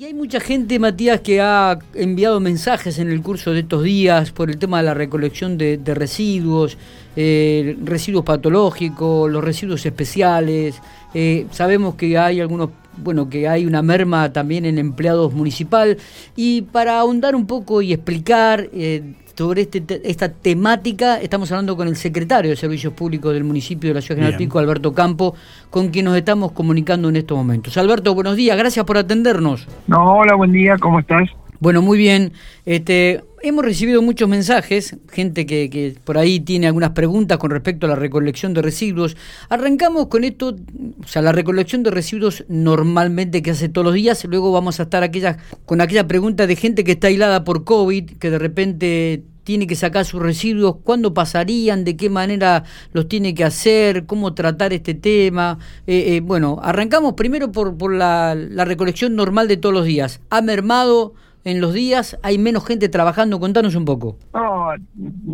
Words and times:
Y 0.00 0.06
hay 0.06 0.14
mucha 0.14 0.40
gente, 0.40 0.78
Matías, 0.78 1.20
que 1.20 1.42
ha 1.42 1.78
enviado 1.92 2.40
mensajes 2.40 2.98
en 2.98 3.10
el 3.10 3.20
curso 3.20 3.52
de 3.52 3.60
estos 3.60 3.82
días 3.82 4.32
por 4.32 4.48
el 4.48 4.56
tema 4.56 4.78
de 4.78 4.84
la 4.84 4.94
recolección 4.94 5.58
de, 5.58 5.78
residuos, 5.94 6.78
eh, 7.16 7.76
residuos 7.84 8.24
patológicos, 8.24 9.30
los 9.30 9.44
residuos 9.44 9.84
especiales. 9.84 10.80
Eh, 11.12 11.46
sabemos 11.50 11.96
que 11.96 12.16
hay 12.16 12.40
algunos, 12.40 12.70
bueno, 12.96 13.28
que 13.28 13.46
hay 13.46 13.66
una 13.66 13.82
merma 13.82 14.32
también 14.32 14.64
en 14.64 14.78
empleados 14.78 15.34
municipal. 15.34 15.98
Y 16.34 16.62
para 16.62 16.98
ahondar 16.98 17.36
un 17.36 17.46
poco 17.46 17.82
y 17.82 17.92
explicar 17.92 18.70
eh, 18.72 19.02
sobre 19.40 19.62
este, 19.62 19.82
esta 20.04 20.28
temática. 20.30 21.18
Estamos 21.18 21.50
hablando 21.50 21.74
con 21.74 21.88
el 21.88 21.96
secretario 21.96 22.50
de 22.50 22.56
Servicios 22.58 22.92
Públicos 22.92 23.32
del 23.32 23.42
municipio 23.42 23.88
de 23.88 23.94
la 23.94 24.02
Ciudad 24.02 24.16
General 24.16 24.36
Pico, 24.36 24.58
Alberto 24.58 24.92
Campo, 24.92 25.34
con 25.70 25.88
quien 25.88 26.04
nos 26.04 26.16
estamos 26.18 26.52
comunicando 26.52 27.08
en 27.08 27.16
estos 27.16 27.38
momentos. 27.38 27.78
Alberto, 27.78 28.14
buenos 28.14 28.36
días, 28.36 28.58
gracias 28.58 28.84
por 28.84 28.98
atendernos. 28.98 29.66
No, 29.86 30.18
hola, 30.18 30.34
buen 30.34 30.52
día, 30.52 30.76
¿cómo 30.78 31.00
estás? 31.00 31.30
Bueno, 31.58 31.80
muy 31.80 31.96
bien. 31.96 32.32
Este, 32.66 33.24
hemos 33.42 33.64
recibido 33.64 34.02
muchos 34.02 34.28
mensajes, 34.28 34.98
gente 35.10 35.46
que, 35.46 35.70
que, 35.70 35.94
por 36.04 36.18
ahí 36.18 36.40
tiene 36.40 36.66
algunas 36.66 36.90
preguntas 36.90 37.38
con 37.38 37.50
respecto 37.50 37.86
a 37.86 37.88
la 37.88 37.96
recolección 37.96 38.52
de 38.52 38.60
residuos. 38.60 39.16
Arrancamos 39.48 40.08
con 40.08 40.24
esto, 40.24 40.54
o 41.02 41.06
sea, 41.06 41.22
la 41.22 41.32
recolección 41.32 41.82
de 41.82 41.90
residuos 41.90 42.44
normalmente 42.48 43.40
que 43.40 43.52
hace 43.52 43.70
todos 43.70 43.86
los 43.86 43.94
días, 43.94 44.22
luego 44.26 44.52
vamos 44.52 44.80
a 44.80 44.82
estar 44.82 45.02
aquella, 45.02 45.38
con 45.64 45.80
aquella 45.80 46.06
pregunta 46.06 46.46
de 46.46 46.56
gente 46.56 46.84
que 46.84 46.92
está 46.92 47.08
aislada 47.08 47.42
por 47.42 47.64
COVID, 47.64 48.18
que 48.18 48.30
de 48.30 48.38
repente 48.38 49.24
tiene 49.44 49.66
que 49.66 49.74
sacar 49.74 50.04
sus 50.04 50.22
residuos, 50.22 50.76
cuándo 50.84 51.14
pasarían, 51.14 51.84
de 51.84 51.96
qué 51.96 52.10
manera 52.10 52.64
los 52.92 53.08
tiene 53.08 53.34
que 53.34 53.44
hacer, 53.44 54.06
cómo 54.06 54.34
tratar 54.34 54.72
este 54.72 54.94
tema. 54.94 55.58
Eh, 55.86 56.16
eh, 56.16 56.20
bueno, 56.20 56.58
arrancamos 56.62 57.14
primero 57.14 57.52
por, 57.52 57.76
por 57.76 57.94
la, 57.94 58.34
recolección 58.64 59.16
normal 59.16 59.48
de 59.48 59.56
todos 59.56 59.74
los 59.74 59.84
días. 59.84 60.20
¿Ha 60.30 60.42
mermado 60.42 61.14
en 61.44 61.60
los 61.60 61.72
días? 61.72 62.18
¿Hay 62.22 62.38
menos 62.38 62.66
gente 62.66 62.88
trabajando? 62.88 63.40
Contanos 63.40 63.74
un 63.74 63.84
poco. 63.84 64.16
No, 64.34 64.72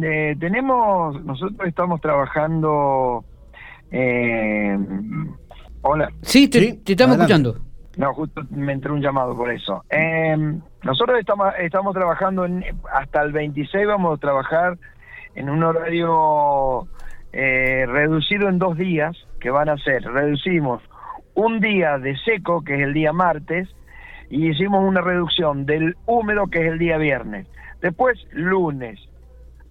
eh, 0.03 0.37
tenemos, 0.39 1.23
nosotros 1.25 1.69
estamos 1.69 2.01
trabajando... 2.01 3.25
hola. 5.83 6.13
Sí, 6.23 6.49
te, 6.49 6.81
estamos 6.87 7.17
escuchando. 7.17 7.57
No, 7.97 8.13
justo 8.13 8.43
me 8.51 8.73
entró 8.73 8.93
un 8.93 9.01
llamado 9.01 9.35
por 9.35 9.51
eso. 9.51 9.83
Eh, 9.89 10.37
nosotros 10.83 11.19
estamos, 11.19 11.55
estamos 11.59 11.95
trabajando 11.95 12.45
en, 12.45 12.65
hasta 12.93 13.23
el 13.23 13.33
26, 13.33 13.87
vamos 13.87 14.17
a 14.17 14.21
trabajar 14.21 14.77
en 15.35 15.49
un 15.49 15.63
horario 15.63 16.87
eh, 17.33 17.87
reducido 17.87 18.49
en 18.49 18.59
dos 18.59 18.77
días, 18.77 19.17
que 19.41 19.51
van 19.51 19.69
a 19.69 19.77
ser, 19.79 20.03
reducimos 20.03 20.83
un 21.35 21.61
día 21.61 21.99
de 21.99 22.17
seco, 22.19 22.63
que 22.65 22.75
es 22.75 22.81
el 22.81 22.95
día 22.95 23.13
martes, 23.13 23.69
y 24.31 24.49
hicimos 24.49 24.83
una 24.83 25.01
reducción 25.01 25.67
del 25.67 25.97
húmedo, 26.07 26.47
que 26.49 26.61
es 26.61 26.73
el 26.73 26.79
día 26.79 26.97
viernes. 26.99 27.47
Después, 27.81 28.19
lunes, 28.33 28.99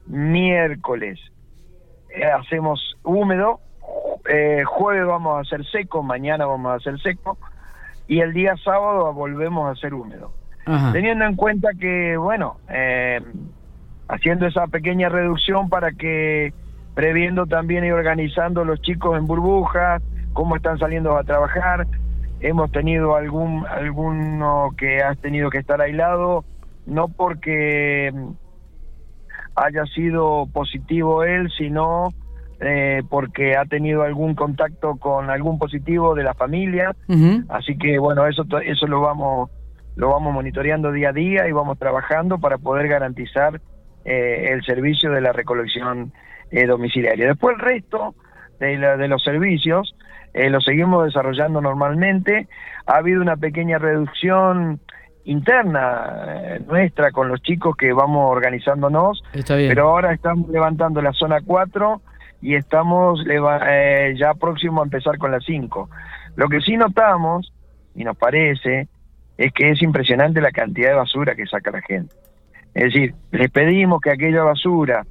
miércoles, 0.06 1.20
eh, 2.09 2.26
hacemos 2.26 2.96
húmedo, 3.03 3.59
eh, 4.30 4.64
jueves 4.66 5.06
vamos 5.06 5.38
a 5.38 5.42
hacer 5.42 5.66
seco, 5.72 6.03
mañana 6.03 6.46
vamos 6.46 6.72
a 6.72 6.76
hacer 6.76 7.00
seco, 7.02 7.38
y 8.08 8.20
el 8.20 8.34
día 8.34 8.56
sábado 8.64 9.14
volvemos 9.14 9.72
a 9.72 9.80
ser 9.80 9.94
húmedo. 9.94 10.31
Teniendo 10.92 11.25
en 11.25 11.36
cuenta 11.36 11.70
que, 11.80 12.17
bueno, 12.17 12.58
eh, 12.70 13.22
haciendo 14.08 14.47
esa 14.47 14.66
pequeña 14.66 15.09
reducción 15.09 15.70
para 15.70 15.92
que 15.92 16.53
previendo 16.95 17.45
también 17.45 17.86
y 17.86 17.92
organizando 17.92 18.66
los 18.66 18.81
chicos 18.81 19.17
en 19.17 19.28
burbujas, 19.28 20.02
cómo 20.34 20.56
están 20.56 20.80
saliendo 20.80 21.17
a 21.17 21.23
trabajar, 21.23 21.86
hemos 22.39 22.72
tenido 22.72 23.16
algún 23.16 23.66
alguno 23.67 24.72
que 24.78 25.03
ha 25.03 25.14
tenido 25.16 25.52
que 25.52 25.59
estar 25.59 25.81
aislado, 25.81 26.45
no 26.88 27.09
porque 27.09 28.12
haya 29.56 29.86
sido 29.94 30.47
positivo 30.52 31.23
él, 31.23 31.52
sino 31.58 32.14
eh, 32.61 33.03
porque 33.09 33.57
ha 33.57 33.66
tenido 33.66 34.03
algún 34.03 34.34
contacto 34.34 34.96
con 34.96 35.29
algún 35.29 35.59
positivo 35.59 36.16
de 36.16 36.24
la 36.24 36.34
familia, 36.34 36.96
así 37.50 37.78
que 37.78 38.00
bueno, 38.00 38.25
eso 38.28 38.46
eso 38.63 38.88
lo 38.88 39.02
vamos 39.02 39.50
lo 39.97 40.09
vamos 40.09 40.34
monitoreando 40.34 40.91
día 40.91 41.09
a 41.09 41.13
día 41.13 41.47
y 41.47 41.52
vamos 41.52 41.78
trabajando 41.78 42.38
para 42.38 42.57
poder 42.57 42.88
garantizar 42.88 43.59
eh, 44.06 44.50
el 44.52 44.63
servicio 44.63 45.12
de 45.12 45.22
la 45.22 45.34
recolección 45.34 46.13
eh, 46.52 46.66
domiciliaria. 46.66 47.28
Después 47.28 47.56
el 47.57 47.62
resto 47.62 48.16
de, 48.59 48.78
de 48.78 49.08
los 49.08 49.22
servicios 49.22 49.96
lo 50.34 50.59
seguimos 50.59 51.06
desarrollando 51.06 51.62
normalmente. 51.62 52.50
Ha 52.85 52.97
habido 52.97 53.22
una 53.22 53.38
pequeña 53.38 53.78
reducción 53.78 54.81
interna 55.25 56.59
nuestra 56.68 57.12
con 57.12 57.29
los 57.29 57.41
chicos 57.41 57.75
que 57.75 57.94
vamos 57.94 58.31
organizándonos, 58.31 59.24
pero 59.47 59.90
ahora 59.90 60.13
estamos 60.13 60.50
levantando 60.50 61.02
la 61.02 61.13
zona 61.13 61.40
4 61.46 62.02
y 62.45 62.53
estamos 62.53 63.25
eh, 63.28 64.13
ya 64.19 64.35
próximo 64.35 64.81
a 64.81 64.83
empezar 64.83 65.17
con 65.17 65.31
las 65.31 65.44
5. 65.45 65.89
Lo 66.35 66.47
que 66.47 66.61
sí 66.61 66.78
notamos, 66.78 67.51
y 67.95 68.03
nos 68.03 68.16
parece, 68.16 68.88
es 69.35 69.51
que 69.51 69.72
es 69.72 69.81
impresionante 69.81 70.41
la 70.41 70.51
cantidad 70.51 70.89
de 70.89 70.95
basura 70.95 71.34
que 71.34 71.47
saca 71.47 71.72
la 71.72 71.81
gente. 71.81 72.16
Es 72.75 72.94
decir, 72.94 73.16
les 73.31 73.50
pedimos 73.50 74.00
que 74.00 74.11
aquella 74.11 74.44
basura 74.44 75.07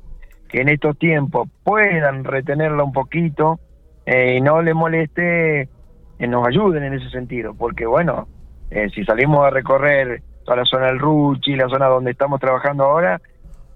que 0.49 0.61
en 0.61 0.69
estos 0.69 0.97
tiempos 0.97 1.49
puedan 1.65 2.23
retenerla 2.23 2.85
un 2.85 2.93
poquito 2.93 3.59
eh, 4.07 4.37
y 4.39 4.41
no 4.41 4.63
le 4.63 4.73
moleste, 4.73 5.63
eh, 5.63 6.27
nos 6.29 6.47
ayuden 6.47 6.85
en 6.85 6.95
ese 6.95 7.11
sentido, 7.11 7.53
porque 7.55 7.85
bueno, 7.85 8.29
si 8.95 9.05
salimos 9.05 9.45
a 9.45 9.51
recorrer 9.51 10.23
toda 10.45 10.59
la 10.59 10.65
zona 10.65 10.87
del 10.87 11.01
Ruchi, 11.01 11.57
la 11.57 11.69
zona 11.69 11.87
donde 11.87 12.13
estamos 12.13 12.39
trabajando 12.39 12.85
ahora, 12.85 13.21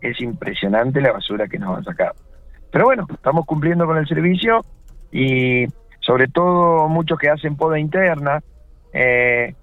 es 0.01 0.21
impresionante 0.21 1.01
la 1.01 1.11
basura 1.11 1.49
que 1.49 1.59
nos 1.59 1.77
han 1.77 1.83
sacado. 1.83 2.28
Pero 2.71 2.85
bueno, 2.85 3.07
estamos 3.13 3.47
cumpliendo 3.47 3.87
con 3.87 3.97
el 3.97 4.07
servicio 4.07 4.63
y 5.11 5.67
sobre 6.01 6.29
todo 6.29 6.89
muchos 6.89 7.19
que 7.19 7.31
hacen 7.31 7.57
poda 7.57 7.79
interna 7.79 8.43
eh, 8.93 9.55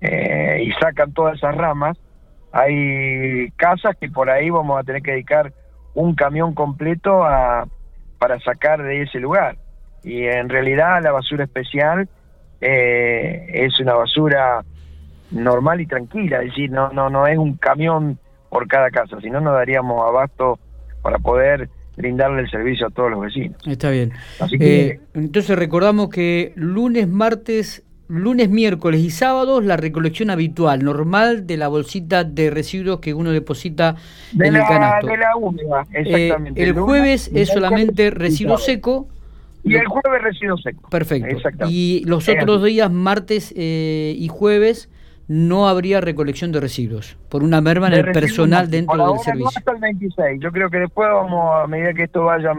eh, 0.00 0.62
y 0.64 0.72
sacan 0.72 1.12
todas 1.12 1.36
esas 1.36 1.54
ramas, 1.54 1.98
hay 2.52 3.50
casas 3.52 3.96
que 4.00 4.08
por 4.10 4.30
ahí 4.30 4.50
vamos 4.50 4.78
a 4.78 4.84
tener 4.84 5.02
que 5.02 5.12
dedicar 5.12 5.52
un 5.94 6.14
camión 6.14 6.54
completo 6.54 7.24
a, 7.24 7.66
para 8.18 8.38
sacar 8.40 8.82
de 8.82 9.02
ese 9.02 9.18
lugar. 9.18 9.56
Y 10.02 10.24
en 10.24 10.48
realidad 10.48 11.02
la 11.02 11.12
basura 11.12 11.44
especial 11.44 12.08
eh, 12.60 13.46
es 13.52 13.78
una 13.80 13.94
basura 13.94 14.64
normal 15.30 15.80
y 15.80 15.86
tranquila, 15.86 16.38
es 16.38 16.50
decir, 16.50 16.70
no, 16.70 16.90
no, 16.90 17.08
no 17.08 17.26
es 17.26 17.38
un 17.38 17.56
camión 17.56 18.18
por 18.50 18.68
cada 18.68 18.90
casa, 18.90 19.18
si 19.20 19.30
no 19.30 19.40
nos 19.40 19.54
daríamos 19.54 20.06
abasto 20.06 20.58
para 21.00 21.18
poder 21.18 21.70
brindarle 21.96 22.42
el 22.42 22.50
servicio 22.50 22.86
a 22.86 22.90
todos 22.90 23.10
los 23.10 23.20
vecinos. 23.20 23.56
Está 23.66 23.90
bien. 23.90 24.12
Eh, 24.58 25.00
entonces 25.14 25.58
recordamos 25.58 26.08
que 26.08 26.52
lunes, 26.56 27.08
martes, 27.08 27.82
lunes, 28.08 28.50
miércoles 28.50 29.00
y 29.00 29.10
sábados 29.10 29.64
la 29.64 29.76
recolección 29.76 30.30
habitual, 30.30 30.84
normal 30.84 31.46
de 31.46 31.56
la 31.56 31.68
bolsita 31.68 32.24
de 32.24 32.50
residuos 32.50 33.00
que 33.00 33.14
uno 33.14 33.30
deposita 33.30 33.96
en 34.38 34.56
el 34.56 34.62
canasto. 34.62 35.06
De 35.06 35.16
la 35.16 35.36
húmeda, 35.36 35.86
eh, 35.92 36.00
exactamente. 36.00 36.62
el 36.62 36.72
jueves 36.72 37.30
es 37.34 37.48
solamente 37.48 38.10
residuo 38.10 38.58
seco. 38.58 39.08
Y 39.64 39.74
el 39.76 39.86
jueves 39.86 40.22
residuo 40.22 40.56
seco. 40.58 40.88
Perfecto. 40.90 41.66
Y 41.68 42.02
los 42.04 42.28
otros 42.28 42.64
días, 42.64 42.90
martes 42.90 43.54
eh, 43.56 44.14
y 44.18 44.28
jueves, 44.28 44.88
no 45.32 45.66
habría 45.66 46.02
recolección 46.02 46.52
de 46.52 46.60
residuos 46.60 47.16
por 47.30 47.42
una 47.42 47.62
merma 47.62 47.86
en 47.86 47.94
el 47.94 48.12
personal 48.12 48.70
dentro 48.70 49.12
del 49.12 49.18
servicio. 49.20 49.44
No 49.44 49.48
hasta 49.48 49.72
el 49.72 49.80
26. 49.80 50.40
Yo 50.42 50.52
creo 50.52 50.68
que 50.68 50.78
después 50.78 51.08
vamos, 51.08 51.64
a 51.64 51.66
medida 51.66 51.94
que 51.94 52.02
esto 52.02 52.24
vaya, 52.24 52.52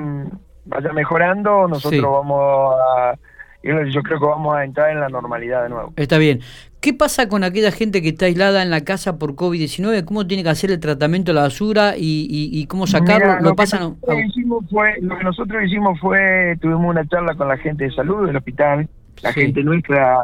vaya 0.66 0.91
mejorando, 0.91 1.67
nosotros 1.67 2.01
vamos 2.01 2.75
a... 2.75 3.16
Yo 3.62 4.01
creo 4.01 4.19
que 4.19 4.25
vamos 4.25 4.56
a 4.56 4.66
entrar 4.66 4.89
en 4.89 5.00
la 5.00 5.07
normalidad 5.07 5.63
de 5.63 5.69
nuevo. 5.69 5.94
Está 5.95 6.17
bien. 6.17 6.41
¿Qué 6.81 6.94
pasa 6.94 7.29
con 7.29 7.44
aquella 7.44 7.72
gente 7.72 8.01
que 8.01 8.09
está 8.09 8.25
aislada 8.25 8.63
en 8.63 8.72
la 8.72 8.81
casa 8.81 9.19
por 9.19 9.36
COVID-19? 9.36 10.03
¿Cómo 10.03 10.25
tiene 10.25 10.42
que 10.42 10.50
hacer 10.50 10.71
el 10.71 10.80
tratamiento 10.80 11.31
de 11.31 11.36
la 11.36 11.44
basura 11.44 11.94
y, 11.95 12.65
cómo 12.68 12.88
sacarlo? 12.88 13.39
¿Lo, 13.39 13.56
pasan? 13.56 13.95
Que 14.06 14.19
hicimos 14.25 14.65
fue, 14.69 14.95
lo 15.00 15.15
que 15.18 15.24
nosotros 15.24 15.63
hicimos 15.63 16.00
fue, 16.00 16.57
tuvimos 16.59 16.89
una 16.89 17.07
charla 17.07 17.36
con 17.36 17.47
la 17.47 17.57
gente 17.57 17.86
de 17.86 17.92
salud 17.92 18.25
del 18.25 18.36
hospital, 18.36 18.89
la 19.21 19.31
gente 19.31 19.63
nuestra 19.63 20.18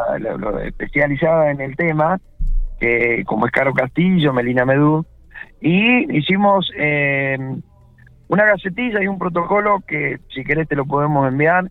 especializada 0.65 1.51
en 1.51 1.61
el 1.61 1.77
tema, 1.77 2.19
que 2.79 3.23
como 3.25 3.45
es 3.45 3.51
Caro 3.51 3.73
Castillo, 3.73 4.33
Melina 4.33 4.65
Medú, 4.65 5.05
y 5.61 6.17
hicimos 6.17 6.71
eh, 6.77 7.37
una 8.27 8.45
gacetilla 8.45 9.01
y 9.03 9.07
un 9.07 9.19
protocolo 9.19 9.81
que 9.87 10.19
si 10.33 10.43
querés 10.43 10.67
te 10.67 10.75
lo 10.75 10.85
podemos 10.85 11.27
enviar 11.27 11.69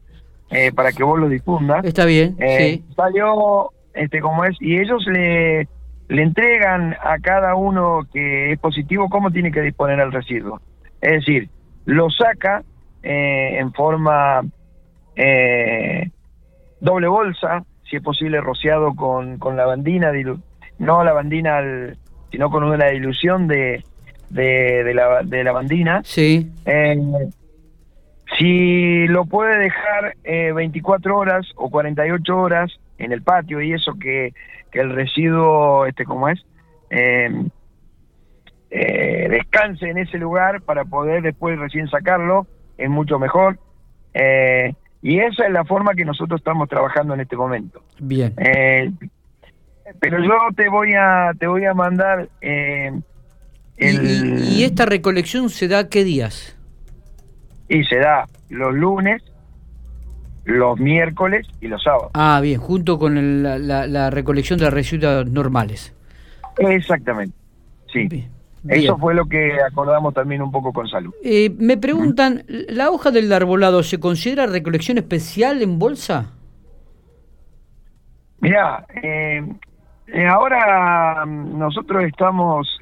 eh, 0.51 0.73
para 0.73 0.93
que 0.93 1.05
vos 1.05 1.19
lo 1.19 1.29
difundas. 1.29 1.85
Está 1.85 2.05
bien, 2.05 2.37
eh, 2.39 2.59
sí. 2.59 2.95
Salió 2.95 3.71
este 3.95 4.21
como 4.21 4.45
es, 4.45 4.57
y 4.61 4.79
ellos 4.79 5.05
le, 5.07 5.69
le 6.09 6.23
entregan 6.23 6.95
a 7.03 7.19
cada 7.19 7.55
uno 7.55 8.07
que 8.13 8.53
es 8.53 8.59
positivo 8.59 9.09
cómo 9.09 9.31
tiene 9.31 9.51
que 9.51 9.63
disponer 9.63 9.99
el 10.01 10.13
residuo. 10.13 10.61
Es 11.01 11.13
decir, 11.13 11.49
lo 11.85 12.11
saca 12.11 12.63
en 13.03 13.73
forma 13.73 14.43
doble 16.81 17.09
bolsa, 17.09 17.65
si 17.89 17.97
es 17.97 18.03
posible 18.03 18.41
rociado 18.41 18.95
con, 18.95 19.39
con 19.39 19.57
lavandina 19.57 20.13
no 20.79 21.05
lavandina, 21.05 21.59
al, 21.59 21.97
sino 22.31 22.51
con 22.51 22.65
una 22.65 22.87
dilución 22.87 23.49
de, 23.49 23.85
de, 24.31 24.93
la, 24.95 25.23
de 25.23 25.45
lavandina. 25.45 26.03
Sí. 26.05 26.51
Eh, 26.67 26.97
si 28.39 29.07
lo 29.09 29.25
puede 29.25 29.59
dejar 29.59 30.15
24 30.25 31.17
horas 31.17 31.47
o 31.57 31.71
48 31.71 32.37
horas 32.37 32.71
en 32.99 33.13
el 33.13 33.23
patio 33.23 33.61
y 33.61 33.73
eso 33.73 33.95
que, 33.99 34.33
que 34.71 34.81
el 34.81 34.95
residuo, 34.95 35.87
este, 35.87 36.05
¿cómo 36.05 36.29
es? 36.29 36.45
Eh, 36.91 37.31
eh, 38.71 39.29
descanse 39.31 39.89
en 39.89 39.99
ese 39.99 40.19
lugar 40.19 40.61
para 40.63 40.85
poder 40.85 41.23
después 41.23 41.59
recién 41.59 41.89
sacarlo, 41.89 42.47
es 42.77 42.91
mucho 42.91 43.19
mejor. 43.19 43.59
Eh, 44.15 44.75
y 45.01 45.21
esa 45.21 45.47
es 45.47 45.53
la 45.53 45.65
forma 45.65 45.95
que 45.95 46.05
nosotros 46.05 46.41
estamos 46.41 46.69
trabajando 46.69 47.15
en 47.15 47.21
este 47.21 47.37
momento. 47.37 47.83
Bien. 47.99 48.35
Eh, 49.89 49.95
pero 50.01 50.23
yo 50.23 50.33
te 50.57 50.69
voy 50.69 50.95
a 50.95 51.33
te 51.39 51.47
voy 51.47 51.65
a 51.65 51.75
mandar 51.75 52.29
el... 52.41 53.03
¿Y, 53.79 54.65
esta 54.65 54.87
recolección 54.87 55.51
se 55.51 55.69
da 55.69 55.89
qué 55.89 56.05
días? 56.05 56.57
Y 57.69 57.85
se 57.85 57.99
da 57.99 58.27
los 58.49 58.75
lunes, 58.75 59.23
los 60.45 60.79
miércoles 60.81 61.47
y 61.61 61.69
los 61.69 61.83
sábados. 61.83 62.11
Ah, 62.15 62.41
bien, 62.43 62.61
junto 62.61 62.99
con 62.99 63.43
la, 63.43 63.87
la, 63.87 64.11
recolección 64.11 64.59
de 64.59 64.65
las 64.65 64.75
residuos 64.75 65.31
normales. 65.31 65.95
Exactamente, 66.59 67.37
sí. 67.93 68.29
Eso 68.69 68.99
fue 68.99 69.15
lo 69.15 69.27
que 69.27 69.53
acordamos 69.63 70.13
también 70.13 70.43
un 70.43 70.51
poco 70.51 70.73
con 70.73 70.89
salud. 70.89 71.15
Eh, 71.23 71.51
me 71.59 71.77
preguntan, 71.77 72.45
¿la 72.49 72.91
hoja 72.91 73.11
del 73.13 73.33
arbolado 73.33 73.83
se 73.83 74.01
considera 74.01 74.47
recolección 74.47 74.99
especial 74.99 75.63
en 75.63 75.79
bolsa? 75.79 76.33
Mira, 78.41 78.85
eh, 79.03 79.43
eh, 80.13 80.27
ahora 80.27 81.25
mm, 81.27 81.59
nosotros 81.59 82.05
estamos 82.05 82.79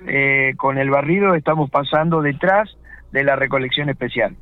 con 0.56 0.78
el 0.78 0.90
barrido, 0.90 1.34
estamos 1.34 1.70
pasando 1.70 2.22
detrás 2.22 2.76
de 3.12 3.24
la 3.24 3.36
recolección 3.36 3.88
especial. 3.88 4.36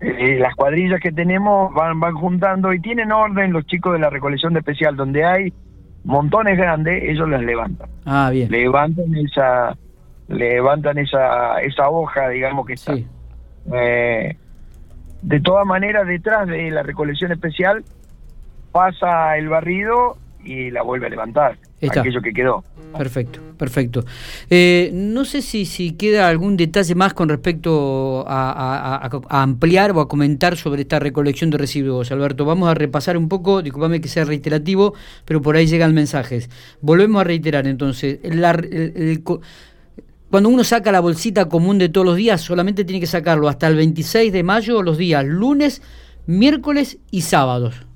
las 0.00 0.54
cuadrillas 0.54 1.00
que 1.00 1.12
tenemos 1.12 1.72
van, 1.72 2.00
van 2.00 2.14
juntando 2.14 2.72
y 2.72 2.80
tienen 2.80 3.12
orden 3.12 3.52
los 3.52 3.66
chicos 3.66 3.92
de 3.92 3.98
la 3.98 4.10
recolección 4.10 4.52
de 4.52 4.60
especial, 4.60 4.96
donde 4.96 5.24
hay 5.24 5.52
montones 6.06 6.56
grandes, 6.56 7.02
ellos 7.02 7.28
las 7.28 7.42
levantan. 7.42 7.90
Ah, 8.06 8.30
bien. 8.32 8.50
Levantan 8.50 9.14
esa, 9.16 9.76
levantan 10.28 10.98
esa, 10.98 11.60
esa 11.60 11.90
hoja, 11.90 12.28
digamos 12.28 12.66
que 12.66 12.74
está. 12.74 12.94
Eh, 13.74 14.36
de 15.22 15.40
todas 15.40 15.66
maneras, 15.66 16.06
detrás 16.06 16.46
de 16.46 16.70
la 16.70 16.84
recolección 16.84 17.32
especial 17.32 17.84
pasa 18.76 19.38
el 19.38 19.48
barrido 19.48 20.18
y 20.44 20.70
la 20.70 20.82
vuelve 20.82 21.06
a 21.06 21.08
levantar, 21.08 21.56
aquello 21.80 22.20
que 22.20 22.34
quedó. 22.34 22.62
Perfecto, 22.96 23.40
perfecto. 23.56 24.04
Eh, 24.50 24.90
no 24.92 25.24
sé 25.24 25.40
si, 25.40 25.64
si 25.64 25.92
queda 25.92 26.28
algún 26.28 26.58
detalle 26.58 26.94
más 26.94 27.14
con 27.14 27.30
respecto 27.30 28.26
a, 28.28 29.08
ampliar 29.30 29.92
o 29.92 30.00
a 30.00 30.08
comentar 30.08 30.58
sobre 30.58 30.82
esta 30.82 30.98
recolección 30.98 31.48
de 31.48 31.56
residuos, 31.56 32.12
Alberto. 32.12 32.44
Vamos 32.44 32.68
a 32.68 32.74
repasar 32.74 33.16
un 33.16 33.30
poco, 33.30 33.62
discúlpame 33.62 34.02
que 34.02 34.08
sea 34.08 34.26
reiterativo, 34.26 34.92
pero 35.24 35.40
por 35.40 35.56
ahí 35.56 35.66
llegan 35.66 35.94
mensajes. 35.94 36.50
Volvemos 36.82 37.22
a 37.22 37.24
reiterar 37.24 37.66
entonces, 37.66 38.18
cuando 40.30 40.50
uno 40.50 40.64
saca 40.64 40.92
la 40.92 41.00
bolsita 41.00 41.48
común 41.48 41.78
de 41.78 41.88
todos 41.88 42.06
los 42.06 42.16
días, 42.16 42.42
solamente 42.42 42.84
tiene 42.84 43.00
que 43.00 43.06
sacarlo 43.06 43.48
hasta 43.48 43.68
el 43.68 43.76
26 43.76 44.34
de 44.34 44.42
mayo, 44.42 44.82
los 44.82 44.98
días 44.98 45.24
lunes, 45.24 45.80
miércoles 46.26 46.98
y 47.10 47.22
sábados. 47.22 47.86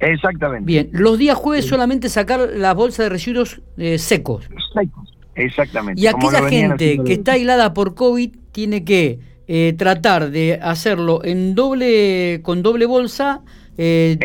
Exactamente. 0.00 0.66
Bien, 0.66 0.88
los 0.92 1.18
días 1.18 1.36
jueves 1.36 1.66
solamente 1.66 2.08
sacar 2.08 2.50
la 2.56 2.72
bolsa 2.74 3.02
de 3.02 3.10
residuos 3.10 3.60
eh, 3.76 3.98
secos. 3.98 4.48
Secos, 4.74 5.14
exactamente. 5.34 6.00
Y 6.00 6.06
aquella 6.06 6.48
gente 6.48 7.00
que 7.04 7.12
está 7.12 7.32
aislada 7.32 7.74
por 7.74 7.94
COVID 7.94 8.34
tiene 8.52 8.84
que 8.84 9.20
eh, 9.46 9.74
tratar 9.76 10.30
de 10.30 10.58
hacerlo 10.62 11.22
en 11.22 11.54
doble 11.54 12.40
con 12.42 12.62
doble 12.62 12.86
bolsa, 12.86 13.42
eh, 13.76 14.18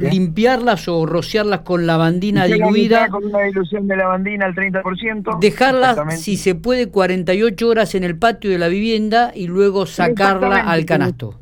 limpiarlas 0.00 0.88
o 0.88 1.06
rociarlas 1.06 1.60
con 1.60 1.86
lavandina 1.86 2.46
diluida. 2.46 3.08
Con 3.08 3.26
una 3.26 3.42
dilución 3.42 3.86
de 3.86 3.96
lavandina 3.96 4.46
al 4.46 4.54
30%. 4.54 5.38
Dejarla, 5.38 6.10
si 6.10 6.36
se 6.36 6.54
puede, 6.54 6.88
48 6.88 7.68
horas 7.68 7.94
en 7.94 8.02
el 8.02 8.18
patio 8.18 8.50
de 8.50 8.58
la 8.58 8.68
vivienda 8.68 9.30
y 9.34 9.46
luego 9.46 9.86
sacarla 9.86 10.60
al 10.60 10.84
canasto. 10.84 11.38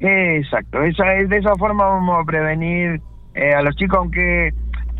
Exacto, 0.00 0.82
esa, 0.82 1.04
de 1.04 1.36
esa 1.36 1.54
forma 1.56 1.84
vamos 1.84 2.22
a 2.22 2.24
prevenir 2.24 3.00
eh, 3.34 3.54
a 3.54 3.62
los 3.62 3.74
chicos, 3.76 3.98
aunque 3.98 4.52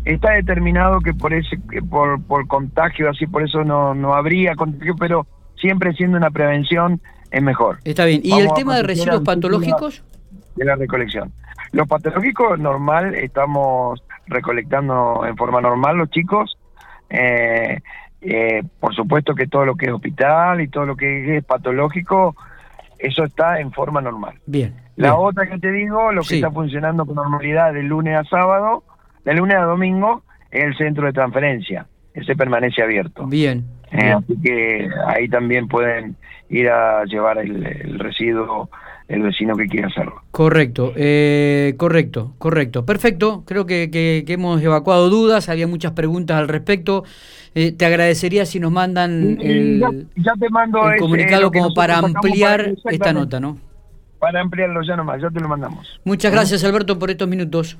está 0.05 0.31
determinado 0.31 0.99
que 0.99 1.13
por 1.13 1.33
ese 1.33 1.57
por, 1.89 2.21
por 2.23 2.47
contagio, 2.47 3.09
así 3.09 3.27
por 3.27 3.43
eso 3.43 3.63
no, 3.63 3.93
no 3.93 4.13
habría 4.13 4.55
contagio, 4.55 4.95
pero 4.97 5.25
siempre 5.55 5.93
siendo 5.93 6.17
una 6.17 6.31
prevención 6.31 7.01
es 7.31 7.41
mejor. 7.41 7.79
Está 7.83 8.05
bien. 8.05 8.21
¿Y 8.23 8.33
el 8.33 8.53
tema 8.53 8.75
de 8.75 8.83
residuos 8.83 9.21
patológicos? 9.21 10.03
De 10.55 10.65
la 10.65 10.75
recolección. 10.75 11.31
Los 11.71 11.87
patológicos, 11.87 12.59
normal, 12.59 13.13
estamos 13.15 14.03
recolectando 14.27 15.25
en 15.25 15.37
forma 15.37 15.61
normal 15.61 15.97
los 15.97 16.09
chicos. 16.09 16.57
Eh, 17.09 17.79
eh, 18.21 18.63
por 18.79 18.93
supuesto 18.95 19.35
que 19.35 19.47
todo 19.47 19.65
lo 19.65 19.75
que 19.75 19.85
es 19.85 19.91
hospital 19.91 20.61
y 20.61 20.67
todo 20.67 20.85
lo 20.85 20.95
que 20.95 21.37
es 21.37 21.43
patológico, 21.43 22.35
eso 22.97 23.23
está 23.23 23.59
en 23.59 23.71
forma 23.71 24.01
normal. 24.01 24.35
Bien. 24.45 24.75
La 24.99 25.15
otra 25.15 25.47
que 25.47 25.57
te 25.59 25.71
digo, 25.71 26.11
lo 26.11 26.21
que 26.23 26.35
está 26.35 26.51
funcionando 26.51 27.05
con 27.05 27.15
normalidad 27.15 27.73
de 27.73 27.83
lunes 27.83 28.17
a 28.17 28.23
sábado, 28.25 28.83
de 29.23 29.33
lunes 29.33 29.55
a 29.57 29.63
domingo, 29.63 30.23
es 30.51 30.65
el 30.65 30.77
centro 30.77 31.05
de 31.05 31.13
transferencia. 31.13 31.85
Ese 32.13 32.35
permanece 32.35 32.81
abierto. 32.81 33.25
Bien. 33.25 33.63
Eh, 33.91 34.11
así 34.11 34.35
que 34.43 34.89
ahí 35.07 35.29
también 35.29 35.67
pueden 35.69 36.17
ir 36.49 36.69
a 36.69 37.05
llevar 37.05 37.37
el, 37.37 37.97
residuo 37.97 38.69
el 39.07 39.21
vecino 39.23 39.55
que 39.55 39.67
quiera 39.67 39.87
hacerlo. 39.87 40.21
Correcto, 40.31 40.91
eh, 40.97 41.75
correcto, 41.77 42.33
correcto. 42.37 42.85
Perfecto, 42.85 43.43
creo 43.45 43.65
que, 43.65 43.89
que, 43.89 44.23
hemos 44.27 44.61
evacuado 44.61 45.09
dudas, 45.09 45.49
había 45.49 45.65
muchas 45.65 45.93
preguntas 45.93 46.37
al 46.37 46.47
respecto. 46.47 47.05
Eh, 47.55 47.71
te 47.71 47.85
agradecería 47.85 48.45
si 48.45 48.59
nos 48.59 48.71
mandan 48.71 49.39
el, 49.41 49.79
ya, 50.15 50.33
te 50.39 50.49
mando 50.49 50.91
el 50.91 50.99
comunicado 50.99 51.51
como 51.51 51.73
para 51.73 51.97
ampliar 51.97 52.75
esta 52.85 53.13
nota, 53.13 53.39
¿no? 53.39 53.68
Para 54.19 54.41
ampliarlo 54.41 54.81
ya 54.83 54.95
nomás, 54.95 55.21
ya 55.21 55.29
te 55.29 55.39
lo 55.39 55.47
mandamos. 55.47 55.99
Muchas 56.03 56.31
gracias 56.31 56.63
Alberto 56.63 56.99
por 56.99 57.09
estos 57.09 57.27
minutos. 57.27 57.77